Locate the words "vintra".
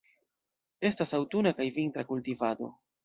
1.77-2.07